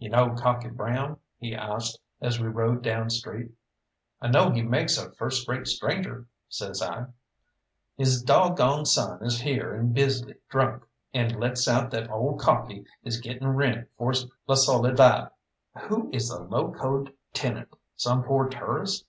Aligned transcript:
"You 0.00 0.10
know 0.10 0.30
Cocky 0.34 0.70
Brown?" 0.70 1.18
he 1.36 1.54
asked, 1.54 2.00
as 2.20 2.40
we 2.40 2.48
rode 2.48 2.82
down 2.82 3.10
street. 3.10 3.52
"I 4.20 4.26
know 4.26 4.50
he 4.50 4.60
makes 4.60 4.98
a 4.98 5.12
first 5.12 5.46
rate 5.46 5.68
stranger," 5.68 6.26
says 6.48 6.82
I. 6.82 7.06
"His 7.96 8.20
dog 8.20 8.56
gone 8.56 8.86
son 8.86 9.24
is 9.24 9.42
here 9.42 9.72
in 9.76 9.92
Bisley 9.92 10.34
drunk, 10.48 10.82
and 11.14 11.38
lets 11.38 11.68
out 11.68 11.92
that 11.92 12.10
old 12.10 12.40
Cocky 12.40 12.86
is 13.04 13.20
getting 13.20 13.46
rent 13.46 13.86
for 13.96 14.12
La 14.48 14.56
Soledad." 14.56 15.30
"Who 15.82 16.10
is 16.12 16.28
the 16.28 16.40
locoed 16.42 17.12
tenant 17.32 17.68
some 17.94 18.24
poor 18.24 18.48
tourist?" 18.48 19.06